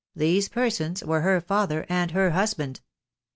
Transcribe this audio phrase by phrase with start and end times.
[0.15, 2.81] these persons were her father and her husband.